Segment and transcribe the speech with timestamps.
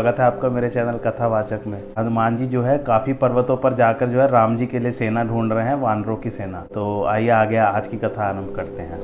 [0.00, 4.08] स्वागत है आपका मेरे चैनल कथावाचक में। हनुमान जी जो है, काफ़ी पर्वतों पर जाकर
[4.08, 7.28] जो है, राम जी के लिए सेना ढूंढ रहे हैं, वानरों की सेना। तो आइए
[7.28, 9.00] आगे आज की कथा आरंभ करते हैं।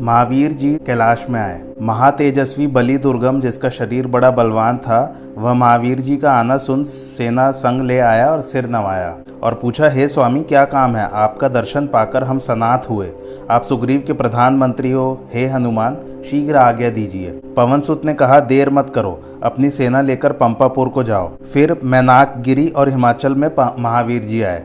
[0.00, 6.00] महावीर जी कैलाश में आए। महातेजस्वी बलि दुर्गम जिसका शरीर बड़ा बलवान था, वह महावीर
[6.00, 10.42] जी का आना सुन सेना संग ले आया और सिर नवाया और पूछा, हे स्वामी,
[10.42, 11.08] क्या काम है?
[11.12, 13.10] आपका दर्शन पाकर हम सनाथ हुए।
[13.50, 15.96] आप सुग्रीव के प्रधानमंत्री हो। हे हनुमान,
[16.30, 21.02] शीघ्र आज्ञा दीजिए। पवन सुत ने कहा, देर मत करो। अपनी सेना लेकर पंपापुर को
[21.02, 24.64] जाओ। फिर मैनाक गिरी और हिमाचल में महावीर जी आए।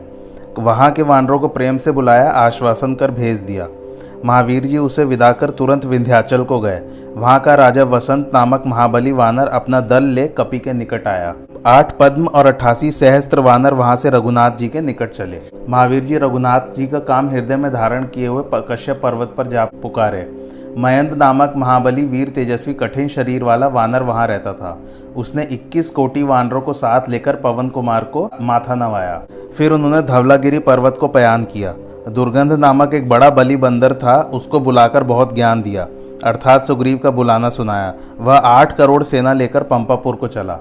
[0.58, 3.68] वहाँ के वानरों को प्रेम से बुलाया, आश्वासन कर भेज दिया।
[4.24, 6.80] महावीर जी उसे विदा कर तुरंत विंध्याचल को गए।
[7.16, 11.34] वहाँ का राजा वसंत नामक महाबली वानर अपना दल ले कपि के निकट आया।
[11.66, 16.18] आठ पद्म और अठासी सहस्त्र वानर वहाँ से रघुनाथ जी के निकट चले। महावीर जी
[16.18, 20.26] रघुनाथ जी का काम हृदय में धारण किए हुए कश्यप पर्वत पर जा पुकारे।
[20.78, 24.78] मयंत नामक महाबली वीर तेजस्वी कठिन शरीर वाला वानर वहाँ रहता था।
[25.16, 29.22] उसने 21 कोटि वानरों को साथ लेकर पवन कुमार को माथा नवाया।
[29.56, 31.74] फिर उन्होंने धवलागिरी पर्वत को पयान किया।
[32.08, 35.88] दुर्गंध नामक एक बड़ा बलि बंदर था, उसको बुलाकर बहुत ज्ञान दिया।
[36.24, 40.58] अर्थात सुग्रीव का बुलाना सुनाया। वह आठ करोड़ सेना लेकर पंपापुर को चला।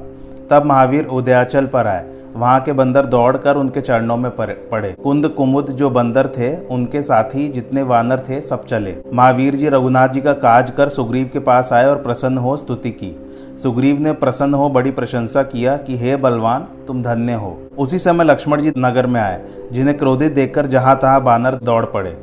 [0.50, 5.66] तब महावीर उदयाचल पर आए। वहाँ के बंदर दौड़कर उनके चरणों में पड़े। कुंद कुमुद
[5.66, 10.34] जो बंदर थे, उनके साथी जितने वानर थे, सब चले। महावीर जी रघुनाथ जी का
[10.34, 14.70] काज कर सुग्रीव के पास आए और प्रसन्न हो स्तुति की। सुग्रीव ने प्रसन्न हो
[14.70, 19.22] बड़ी प्रशंसा किया कि, हे बलवान, तुम धन्य हो। उसी समय लक्ष्मण जी नगर में
[19.22, 19.42] आए,
[19.72, 22.18] जिन्हें क्रोधित देखकर जहाँ तहां बानर दौड़ पड़े।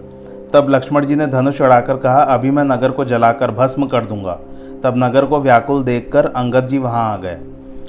[0.54, 4.40] तब लक्ष्मण जी ने धनुष चढ़ाकर कहा, अभी मैं नगर को जलाकर भस्म कर दूँगा।
[4.84, 7.38] तब नगर को व्याकुल देखकर अंगद जी वहाँ आ गए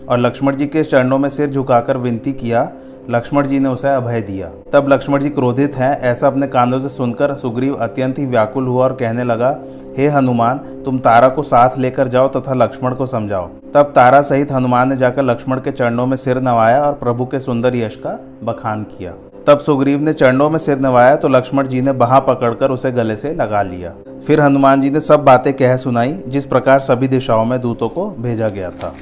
[0.10, 2.72] और लक्ष्मण जी के चरणों में सिर झुकाकर विनती किया
[3.10, 6.90] लक्ष्मण जी ने उसे अभय दिया। तब लक्ष्मण जी क्रोधित हैं, ऐसा अपने कानों से
[6.90, 9.50] सुनकर सुग्रीव अत्यंत ही व्याकुल हुआ और कहने लगा,
[9.98, 14.52] हे हनुमान, तुम तारा को साथ लेकर जाओ तथा लक्ष्मण को समझाओ। तब तारा सहित
[14.52, 18.20] हनुमान ने जाकर लक्ष्मण के चरणों में सिर नवाया और प्रभु के सुंदर यश का
[18.44, 19.14] बखान किया।
[19.48, 23.16] तब सुग्रीव ने चरणों में सिर नवाया तो लक्ष्मण जी ने बाह पकड़कर उसे गले
[23.16, 23.94] से लगा लिया।
[24.28, 28.10] फिर हनुमान जी ने सब बातें कह सुनाई, जिस प्रकार सभी दिशाओं में दूतों को
[28.20, 28.94] भेजा गया था।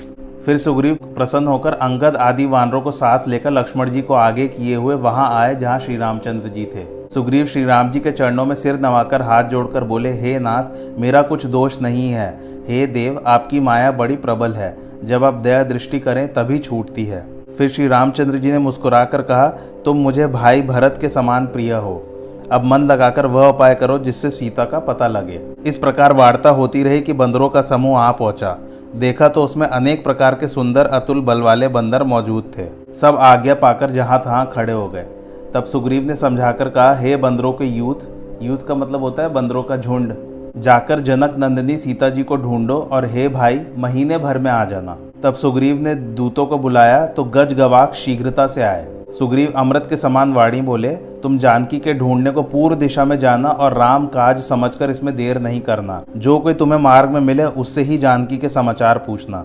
[0.47, 4.75] फिर सुग्रीव प्रसन्न होकर अंगद आदि वानरों को साथ लेकर लक्ष्मण जी को आगे किए
[4.75, 8.55] हुए वहाँ आए, जहाँ श्री रामचंद्र जी थे। सुग्रीव श्री राम जी के चरणों में
[8.55, 13.59] सिर नवाकर हाथ जोड़कर बोले, हे नाथ, मेरा कुछ दोष नहीं है। हे देव, आपकी
[13.59, 17.27] माया बड़ी प्रबल है। जब आप दया दृष्टि करें, तभी छूटती है।
[17.57, 19.47] फिर श्री रामचंद्र जी ने मुस्कुराकर कहा,
[19.85, 22.06] तुम मुझे भाई भरत के समान प्रिय हो।
[22.51, 26.83] अब मन लगाकर वह उपाय करो जिससे सीता का पता लगे। इस प्रकार वार्ता होती
[26.83, 28.57] रही कि बंदरों का समूह आ पहुँचा।
[28.95, 33.55] देखा तो उसमें अनेक प्रकार के सुंदर, अतुल बल वाले बंदर मौजूद थे। सब आज्ञा
[33.55, 35.05] पाकर जहाँ तहां खड़े हो गए।
[35.53, 38.07] तब सुग्रीव ने समझाकर कहा, हे बंदरों के यूथ
[38.41, 40.13] यूथ का मतलब होता है बंदरों का झुंड।
[40.57, 44.97] जाकर जनक नंदिनी सीता जी को ढूंढो और हे भाई, महीने भर में आ जाना।
[45.23, 49.97] तब सुग्रीव ने दूतों को बुलाया तो गज गवाक शीघ्रता से आए। सुग्रीव अमृत के
[49.97, 50.89] समान वाणी बोले
[51.23, 55.39] तुम जानकी के ढूँढने को पूर्व दिशा में जाना और राम काज समझकर इसमें देर
[55.39, 59.43] नहीं करना। जो कोई तुम्हें मार्ग में मिले, उससे ही जानकी के समाचार पूछना।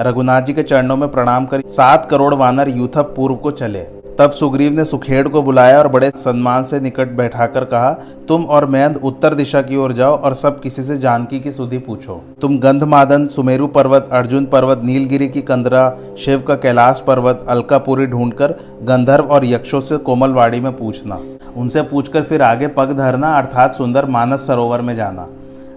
[0.00, 3.86] रघुनाथ जी के चरणों में प्रणाम कर। सात करोड़ वानर यूथप पूर्व को चले।
[4.20, 7.92] तब सुग्रीव ने सुखेड़ को बुलाया और बड़े सम्मान से निकट बैठाकर कहा,
[8.28, 11.78] तुम और मैंद उत्तर दिशा की ओर जाओ और सब किसी से जानकी की सुधि
[11.78, 18.06] पूछो। तुम गंधमादन, सुमेरु पर्वत, अर्जुन पर्वत, नीलगिरी की कंदरा, शिव का कैलाश पर्वत, अलकापुरी
[18.06, 21.18] ढूंढकर गंधर्व और यक्षों से कोमलवाड़ी में पूछना।
[21.56, 25.26] उनसे पूछकर फिर आगे पग धरना, अर्थात सुंदर मानस सरोवर में जाना,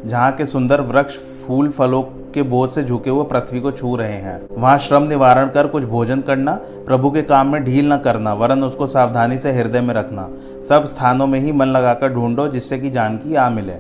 [0.06, 1.18] जहाँ के सुंदर वृक्ष,
[1.48, 2.04] फूल, फलों
[2.34, 5.84] के बोझ से झुके हुए पृथ्वी को छू रहे हैं। वहाँ श्रम निवारण कर कुछ
[5.84, 9.94] भोजन करना, प्रभु के काम में ढील न करना, वरन उसको सावधानी से हृदय में
[9.94, 10.30] रखना।
[10.70, 13.74] सब स्थानों में ही मन लगाकर ढूंढो जिससे कि जानकी आ मिले।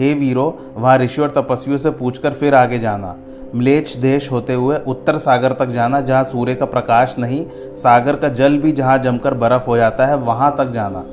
[0.00, 3.16] हे वीरो, वहाँ ऋषि और तपस्वियों से पूछकर फिर आगे जाना।
[3.54, 8.28] म्लेच्छ देश होते हुए उत्तर सागर तक जाना, जहाँ सूर्य का प्रकाश नहीं, सागर का
[8.28, 11.04] जल भी जहाँ जमकर बर्फ़ हो जाता है, वहाँ तक जाना।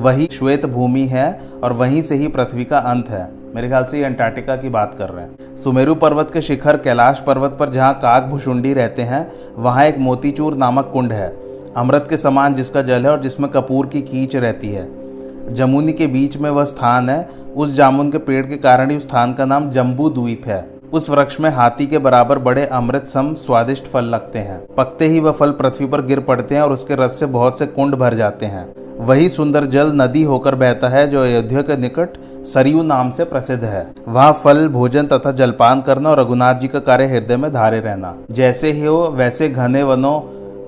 [0.00, 4.04] वही श्वेत भूमि है और वहीं से ही पृथ्वी का अंत है। मेरे ख्याल से
[4.04, 8.22] अंटार्कटिका की बात कर रहे हैं। सुमेरु पर्वत के शिखर कैलाश पर्वत पर जहाँ काक
[8.22, 11.28] भुषुंडी रहते हैं, वहाँ एक मोतीचूर नामक कुंड है,
[11.76, 16.06] अमृत के समान जिसका जल है और जिसमें कपूर की कीच रहती है। जमुनी के
[16.06, 19.44] बीच में वह स्थान है, उस जामुन के पेड़ के कारण ही उस स्थान का
[19.44, 24.04] नाम जम्बू द्वीप है। उस वृक्ष में हाथी के बराबर बड़े अमृत सम स्वादिष्ट फल
[24.04, 27.26] लगते हैं। पकते ही वह फल पृथ्वी पर गिर पड़ते हैं और उसके रस से
[27.26, 31.62] बहुत से कुंड भर जाते हैं। वही सुंदर जल नदी होकर बहता है जो अयोध्या
[31.62, 36.54] के निकट सरयू नाम से प्रसिद्ध है। वहाँ फल, भोजन तथा जलपान करना और रघुनाथ
[36.54, 40.20] जी का कार्य हृदय में धारे रहना। जैसे ही हो, वैसे घने वनों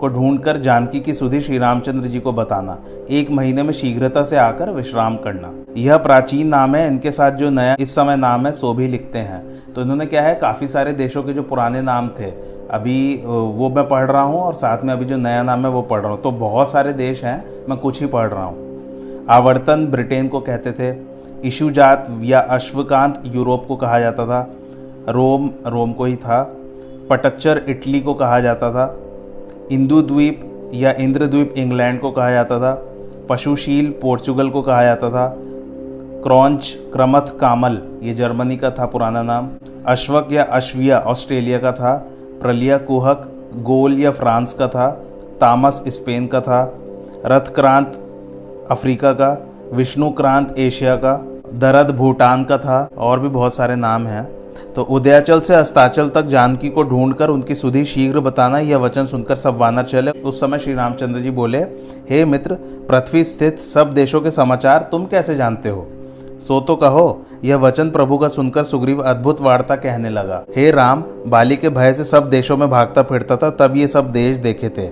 [0.05, 2.77] को ढूंढकर जानकी की सुधि श्री रामचंद्र जी को बताना,
[3.11, 7.51] एक महीने में शीघ्रता से आकर विश्राम करना। यह प्राचीन नाम है, इनके साथ जो
[7.51, 9.43] नया, इस समय नाम है, सो भी लिखते हैं।
[9.73, 12.31] तो इन्होंने क्या है, काफ़ी सारे देशों के जो पुराने नाम थे,
[12.71, 15.83] अभी वो मैं पढ़ रहा हूँ और साथ में अभी जो नया नाम है, वो
[15.83, 19.87] पढ़ रहा हूँ। तो बहुत सारे देश हैं, मैं कुछ ही पढ़ रहा हूँ। आवर्तन
[19.87, 20.97] ब्रिटेन को कहते थे
[21.49, 24.41] इशुजात या अश्वकांत यूरोप को कहा जाता था,
[25.09, 26.43] रोम रोम को ही था,
[27.11, 28.87] पटच्चर इटली को कहा जाता था
[29.73, 32.75] इंदु द्वीप या इंद्रद्वीप इंग्लैंड को कहा जाता था,
[33.29, 35.35] पशुशील पोर्चुगल को कहा जाता था
[36.23, 39.49] क्रॉन्च क्रमथ कामल, ये जर्मनी का था पुराना नाम,
[39.87, 41.97] अश्वक या अश्विया ऑस्ट्रेलिया का था,
[42.41, 44.91] प्रलिया कुहक, गोल या फ्रांस का था,
[45.41, 46.63] तामस स्पेन का था
[47.27, 48.01] रथ क्रांत
[48.71, 49.37] अफ्रीका का
[49.73, 51.17] विष्णु क्रांत एशिया का,
[51.55, 54.44] दरद भूटान का था, और भी बहुत सारे नाम हैं।
[54.77, 59.37] तो उदयाचल से अस्ताचल तक जानकी को ढूंढकर उनकी सुधि शीघ्र बताना यह वचन सुनकर
[59.37, 61.59] सब वानर चले। उस समय श्री रामचंद्र जी बोले,
[62.11, 62.55] हे मित्र,
[62.89, 65.87] पृथ्वी स्थित सब देशों के समाचार तुम कैसे जानते हो?
[66.41, 71.05] सो तो कहो, यह वचन प्रभु का सुनकर सुग्रीव अद्भुत वार्ता कहने लगा। हे राम,
[71.27, 74.69] बाली के भय से सब देशों में भागता फिरता था, तब ये सब देश देखे
[74.69, 74.91] थे।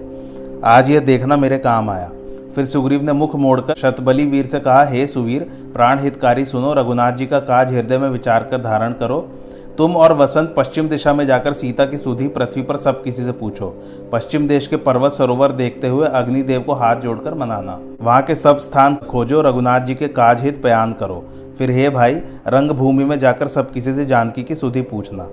[0.65, 2.11] आज यह देखना मेरे काम आया।
[2.55, 5.43] फिर सुग्रीव ने मुख मोड़कर शतबली वीर से कहा, हे सुवीर
[5.75, 9.29] प्राण हितकारी सुनो, रघुनाथ जी का काज हृदय में विचार कर धारण करो।
[9.79, 13.33] तुम और वसंत पश्चिम दिशा में जाकर सीता की सुधी पृथ्वी पर सब किसी से
[13.33, 13.83] पूछो।
[14.13, 18.59] पश्चिम देश के पर्वत सरोवर देखते हुए अग्निदेव को हाथ जोड़कर मनाना। वहाँ के सब
[18.59, 21.25] स्थान खोजो, रघुनाथ जी के काज हित बयान करो।
[21.59, 22.15] फिर हे भाई
[22.47, 25.29] रंग भूमि में जाकर सब किसी से जानकी की सुधी पूछना।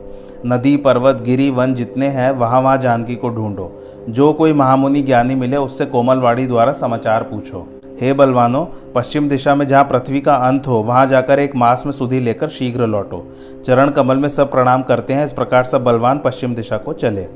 [0.46, 3.72] नदी, पर्वत, गिरी, वन जितने हैं, वहाँ वहाँ जानकी को ढूंढो।
[4.10, 8.66] जो कोई महामुनि ज्ञानी मिले, उससे कोमलवाड़ी द्वारा समाचार पूछो। हे बलवानों,
[8.96, 12.50] पश्चिम दिशा में जहाँ पृथ्वी का अंत हो, वहाँ जाकर एक मास में सुधी लेकर
[12.50, 13.26] शीघ्र लौटो।
[13.66, 17.28] चरण कमल में सब प्रणाम करते हैं, इस प्रकार सब बलवान पश्चिम दिशा को चले।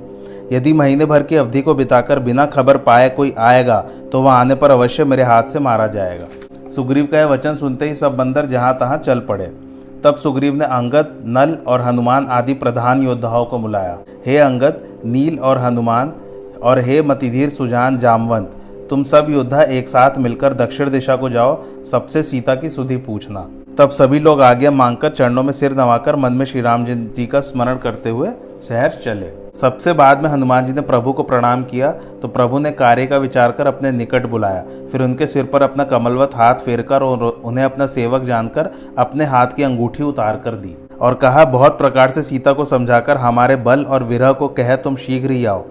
[0.51, 3.80] यदि महीने भर की अवधि को बिताकर बिना खबर पाए कोई आएगा
[4.12, 7.88] तो वह आने पर अवश्य मेरे हाथ से मारा जाएगा। सुग्रीव का यह वचन सुनते
[7.89, 9.51] ही सब बंदर जहाँ तहाँ चल पड़े।
[10.04, 15.39] तब सुग्रीव ने अंगद, नल और हनुमान आदि प्रधान योद्धाओं को बुलाया। हे अंगद, नील
[15.39, 16.13] और हनुमान
[16.63, 18.51] और हे मतिधीर सुजान जामवंत
[18.94, 21.54] तुम सब योद्धा एक साथ मिलकर दक्षिण दिशा को जाओ,
[21.84, 23.40] सबसे सीता की सुधि पूछना।
[23.78, 27.40] तब सभी लोग आज्ञा मांगकर चरणों में सिर नवाकर मन में श्री राम जी का
[27.40, 28.30] स्मरण करते हुए
[28.68, 31.92] शहर चले। सबसे बाद में हनुमान जी ने प्रभु को प्रणाम किया
[32.22, 35.84] तो प्रभु ने कार्य का विचार कर अपने निकट बुलाया। फिर उनके सिर पर अपना
[35.86, 40.56] कमलवत हाथ फेर कर और उन्हें अपना सेवक जानकर अपने हाथ की अंगूठी उतार कर
[40.56, 44.75] दी और कहा, बहुत प्रकार से सीता को समझाकर हमारे बल और विरह को कह
[44.77, 45.65] तुम शीघ्र ही आओ।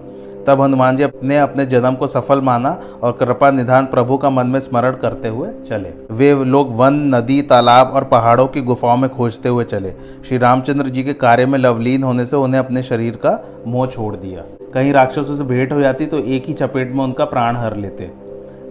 [0.47, 4.47] तब हनुमान जी अपने अपने जन्म को सफल माना और कृपा निधान प्रभु का मन
[4.47, 9.09] में स्मरण करते हुए चले। वे लोग वन, नदी, तालाब और पहाड़ों की गुफाओं में
[9.09, 9.91] खोजते हुए चले।
[10.27, 14.15] श्री रामचंद्र जी के कार्य में लवलीन होने से उन्हें अपने शरीर का मोह छोड़
[14.15, 17.75] दिया। कहीं राक्षसों से भेंट हो जाती तो एक ही चपेट में उनका प्राण हर
[17.75, 18.11] लेते।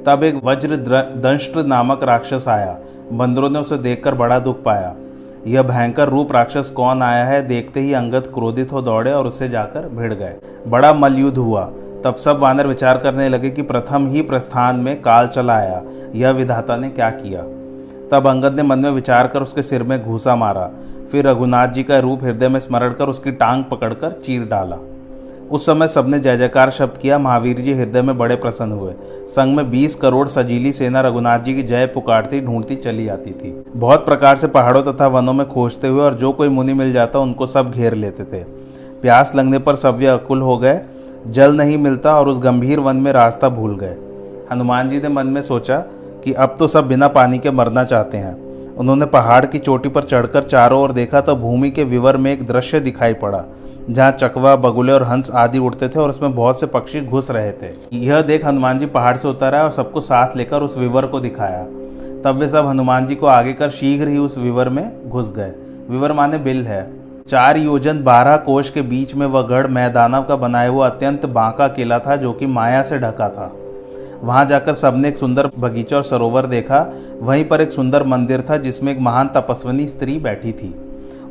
[0.07, 0.76] तब एक वज्र
[1.17, 2.76] दंष्ट नामक राक्षस आया।
[3.12, 4.95] बंदरों ने उसे देखकर बड़ा दुख पाया।
[5.47, 7.47] यह भयंकर रूप राक्षस कौन आया है?
[7.47, 10.37] देखते ही अंगद क्रोधित हो दौड़े और उससे जाकर भिड़ गए।
[10.69, 11.73] बड़ा मलयुद्ध हुआ।
[12.05, 15.83] तब सब वानर विचार करने लगे कि प्रथम ही प्रस्थान में काल चला आया।
[16.15, 17.43] यह विधाता ने क्या किया?
[18.11, 20.71] तब अंगद ने मन में विचार कर उसके सिर में घूसा मारा।
[21.13, 24.77] फिर रघुनाथ जी का रूप हृदय में स्मरण कर उसकी टांग पकड़कर चीर डाला।
[25.52, 28.92] उस समय सबने जय जयकार शब्द किया। महावीर जी हृदय में बड़े प्रसन्न हुए।
[29.26, 33.64] संघ में बीस करोड़ सजीली सेना रघुनाथ जी की जय पुकारती, ढूंढती, चली आती थी।
[33.76, 37.18] बहुत प्रकार से पहाड़ों तथा वनों में खोजते हुए और जो कोई मुनि मिल जाता,
[37.18, 38.44] उनको सब घेर लेते थे।
[39.02, 40.80] प्यास लगने पर सव्य अकुल हो गए।
[41.26, 43.97] जल नहीं मिलता और उस गंभीर वन में रास्ता भूल गए।
[44.52, 45.78] हनुमान जी ने मन में सोचा
[46.25, 48.42] कि अब तो सब बिना पानी के मरना चाहते हैं।
[48.79, 52.47] उन्होंने पहाड़ की चोटी पर चढ़कर चारों ओर देखा तो भूमि के विवर में एक
[52.47, 53.45] दृश्य दिखाई पड़ा,
[53.91, 57.52] जहाँ चकवा, बगुले और हंस आदि उड़ते थे और उसमें बहुत से पक्षी घुस रहे
[57.52, 61.21] थे। यह देख हनुमान जी पहाड़ से उतर और सबको साथ लेकर उस विवर को
[61.21, 61.62] दिखाया।
[62.25, 65.52] तब वे सब हनुमान जी को आगे कर शीघ्र ही उस विवर में घुस गए।
[65.91, 66.83] विवर माने बिल है।
[67.29, 71.69] चार योजन, बारह कोष के बीच में वह गढ़ मैदानव का बनाया हुआ अत्यंत बांका
[71.69, 73.52] किला था, जो कि माया से ढका था।
[74.23, 78.57] वहाँ जाकर सबने एक सुंदर बगीचा और सरोवर देखा। वहीं पर एक सुंदर मंदिर था,
[78.57, 80.75] जिसमें एक महान तपस्विनी स्त्री बैठी थी।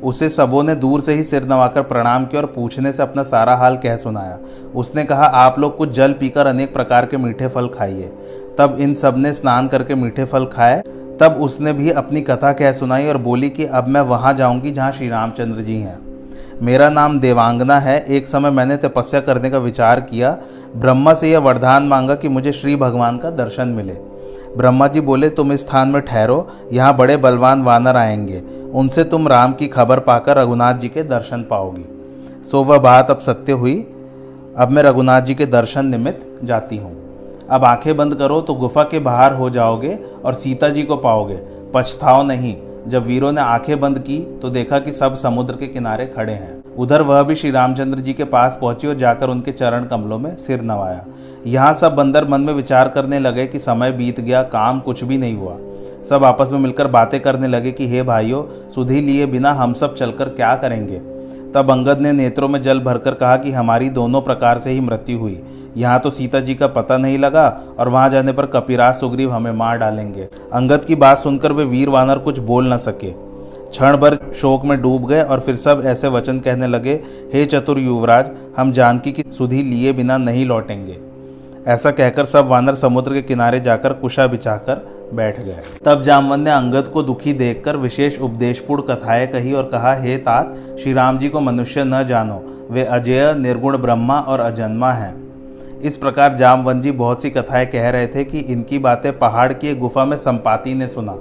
[0.03, 3.55] उसे सबों ने दूर से ही सिर नवाकर प्रणाम किया और पूछने से अपना सारा
[3.55, 4.39] हाल कह सुनाया।
[4.75, 8.13] उसने कहा, आप लोग कुछ जल पीकर अनेक प्रकार के मीठे फल खाइए।
[8.57, 10.83] तब इन सबने स्नान करके मीठे फल खाए।
[11.19, 14.91] तब उसने भी अपनी कथा कह सुनाई और बोली कि, अब मैं वहाँ जाऊँगी जहाँ
[14.91, 16.10] श्री रामचंद्र जी हैं।
[16.61, 20.37] मेरा नाम देवांगना है। एक समय मैंने तपस्या करने का विचार किया।
[20.75, 23.93] ब्रह्मा से यह वरदान मांगा कि मुझे श्री भगवान का दर्शन मिले।
[24.57, 29.27] ब्रह्मा जी बोले, तुम इस स्थान में ठहरो। यहाँ बड़े बलवान वानर आएँगे। उनसे तुम
[29.27, 31.85] राम की खबर पाकर रघुनाथ जी के दर्शन पाओगी।
[32.43, 33.87] सो वह बात अब सत्य हुई।
[34.57, 36.95] अब मैं रघुनाथ जी के दर्शन निमित्त जाती हूँ।
[37.49, 41.39] अब आँखें बंद करो तो गुफा के बाहर हो जाओगे और सीता जी को पाओगे।
[41.73, 42.55] पछताओ नहीं।
[42.87, 46.75] जब वीरों ने आँखें बंद की तो देखा कि सब समुद्र के किनारे खड़े हैं।
[46.77, 50.37] उधर वह भी श्री रामचंद्र जी के पास पहुँची और जाकर उनके चरण कमलों में
[50.37, 51.05] सिर नवाया।
[51.47, 55.17] यहाँ सब बंदर मन में विचार करने लगे कि समय बीत गया, काम कुछ भी
[55.17, 55.57] नहीं हुआ।
[56.09, 59.95] सब आपस में मिलकर बातें करने लगे कि, हे भाइयों, सुधी लिए बिना हम सब
[59.95, 61.20] चलकर क्या करेंगे?
[61.55, 65.17] तब अंगद ने नेत्रों में जल भरकर कहा कि हमारी दोनों प्रकार से ही मृत्यु
[65.19, 65.41] हुई।
[65.77, 67.47] यहाँ तो सीता जी का पता नहीं लगा
[67.79, 71.89] और वहाँ जाने पर कपिराज सुग्रीव हमें मार डालेंगे। अंगद की बात सुनकर वे वीर
[71.89, 73.11] वानर कुछ बोल न सके।
[73.69, 76.99] क्षण भर शोक में डूब गए और फिर सब ऐसे वचन कहने लगे,
[77.33, 80.97] हे चतुर युवराज, हम जानकी की सुधी लिए बिना नहीं लौटेंगे।
[81.67, 86.51] ऐसा कहकर सब वानर समुद्र के किनारे जाकर कुशा बिछाकर बैठ गए। तब जामवन ने
[86.51, 91.29] अंगद को दुखी देखकर विशेष उपदेशपूर्ण कथाएँ कही और कहा, हे तात श्री राम जी
[91.29, 95.21] को मनुष्य न जानो। वे अजय, निर्गुण ब्रह्मा और अजन्मा हैं।
[95.79, 99.67] इस प्रकार जामवन जी बहुत सी कथाएँ कह रहे थे कि इनकी बातें पहाड़ की
[99.67, 101.11] एक गुफा में संपाति ने सुना।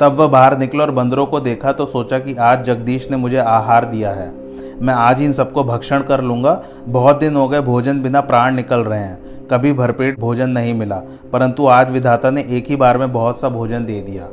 [0.00, 3.38] तब वह बाहर निकला और बंदरों को देखा तो सोचा कि आज जगदीश ने मुझे
[3.38, 4.43] आहार दिया है।
[4.82, 8.80] मैं आज इन सबको भक्षण कर लूँगा। बहुत दिन हो गए, भोजन बिना प्राण निकल
[8.80, 10.96] रहे हैं। कभी भरपेट भोजन नहीं मिला,
[11.32, 14.28] परंतु आज विधाता ने एक ही बार में बहुत सा भोजन दे दिया।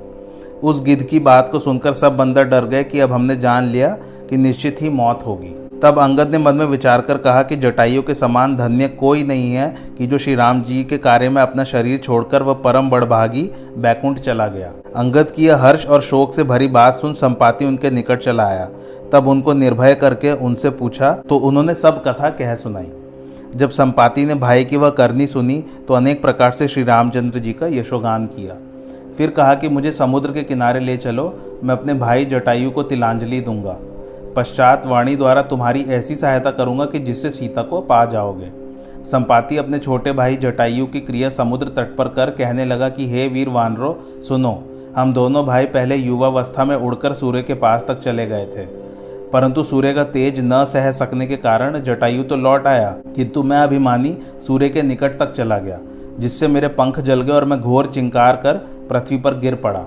[0.63, 3.87] उस गिद्ध की बात को सुनकर सब बंदर डर गए कि अब हमने जान लिया
[4.29, 8.01] कि निश्चित ही मौत होगी। तब अंगद ने मन में विचार कर कहा कि जटाइयों
[8.03, 11.63] के समान धन्य कोई नहीं है कि जो श्री राम जी के कार्य में अपना
[11.63, 13.41] शरीर छोड़कर वह परम बड़भागी,
[13.77, 17.91] बैकुंठ चला गया। अंगद की यह हर्ष और शोक से भरी बात सुन संपाति उनके
[17.91, 18.69] निकट चला आया।
[19.13, 22.91] तब उनको निर्भय करके उनसे पूछा तो उन्होंने सब कथा कह सुनाई।
[23.55, 27.53] जब संपाति ने भाई की वह करनी सुनी तो अनेक प्रकार से श्री रामचंद्र जी
[27.53, 28.55] का यशोगान किया।
[29.17, 33.41] फिर कहा कि मुझे समुद्र के किनारे ले चलो, मैं अपने भाई जटायु को तिलांजलि
[33.41, 33.77] दूँगा।
[34.35, 38.51] पश्चात वाणी द्वारा तुम्हारी ऐसी सहायता करूँगा कि जिससे सीता को पा जाओगे।
[39.03, 43.27] संपाति अपने छोटे भाई जटायु की क्रिया समुद्र तट पर कर कहने लगा कि, हे
[43.27, 43.97] वीर वानरो,
[44.27, 44.63] सुनो,
[44.95, 48.65] हम दोनों भाई पहले युवावस्था में उड़कर सूर्य के पास तक चले गए थे।
[49.31, 53.57] परंतु सूर्य का तेज न सह सकने के कारण जटायु तो लौट आया, किंतु मैं
[53.57, 55.79] अभिमानी सूर्य के निकट तक चला गया,
[56.19, 58.57] जिससे मेरे पंख जल गए और मैं घोर चिंकार कर
[58.89, 59.85] पृथ्वी पर गिर पड़ा।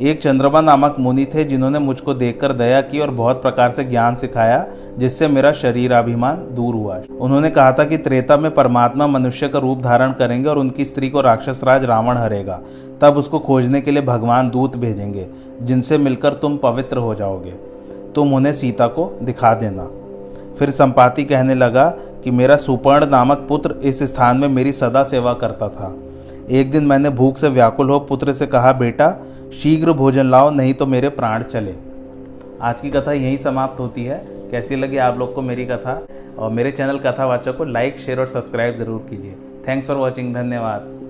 [0.00, 4.14] एक चंद्रमा नामक मुनि थे जिन्होंने मुझको देखकर दया की और बहुत प्रकार से ज्ञान
[4.14, 4.66] सिखाया,
[4.98, 9.58] जिससे मेरा शरीर अभिमान दूर हुआ। उन्होंने कहा था कि त्रेता में परमात्मा मनुष्य का
[9.58, 12.60] रूप धारण करेंगे और उनकी स्त्री को राक्षस राज रावण हरेगा।
[13.00, 15.26] तब उसको खोजने के लिए भगवान दूत भेजेंगे,
[15.62, 17.50] जिनसे मिलकर तुम पवित्र हो जाओगे।
[18.14, 19.88] तुम उन्हें सीता को दिखा देना।
[20.58, 21.88] फिर संपाति कहने लगा
[22.24, 25.94] कि मेरा सुपर्ण नामक पुत्र इस स्थान में मेरी सदा सेवा करता था।
[26.50, 29.16] एक दिन मैंने भूख से व्याकुल हो पुत्र से कहा, बेटा
[29.52, 31.74] शीघ्र भोजन लाओ, नहीं तो मेरे प्राण चले।
[32.60, 34.18] आज की कथा यहीं समाप्त होती है।
[34.50, 36.06] कैसी लगी आप लोग को मेरी कथा?
[36.38, 39.36] और मेरे चैनल कथावाचक को लाइक शेयर और सब्सक्राइब ज़रूर कीजिए।
[39.68, 41.01] थैंक्स फॉर वॉचिंग धन्यवाद।